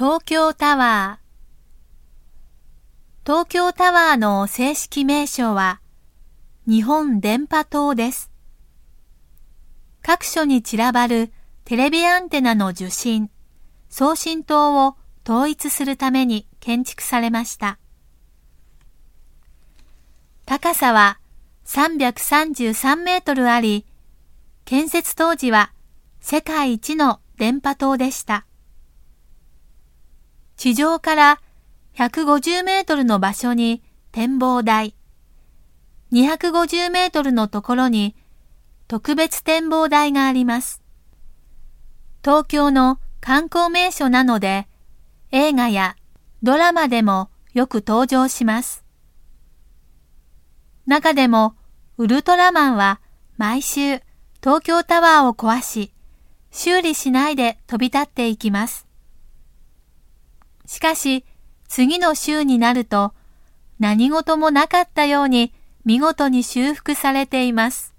[0.00, 5.82] 東京タワー東京タワーの正式名称は
[6.66, 8.30] 日本電波塔です。
[10.00, 11.30] 各所に散らばる
[11.66, 13.28] テレビアンテナの受信、
[13.90, 14.96] 送信塔を
[15.28, 17.78] 統一するために建築されました。
[20.46, 21.20] 高さは
[21.66, 23.84] 333メートルあり、
[24.64, 25.74] 建設当時は
[26.20, 28.46] 世界一の電波塔でした。
[30.60, 31.40] 地上から
[31.94, 33.82] 150メートルの場所に
[34.12, 34.94] 展望台、
[36.12, 38.14] 250メートルのところに
[38.86, 40.82] 特別展望台があります。
[42.22, 44.68] 東京の観光名所なので、
[45.32, 45.96] 映画や
[46.42, 48.84] ドラマでもよく登場します。
[50.84, 51.54] 中でも、
[51.96, 53.00] ウルトラマンは
[53.38, 54.02] 毎週
[54.42, 55.94] 東京タワーを壊し、
[56.50, 58.89] 修理しないで飛び立っていきます。
[60.70, 61.24] しかし、
[61.66, 63.12] 次の週になると、
[63.80, 65.52] 何事もなかったように
[65.84, 67.89] 見事に修復されています。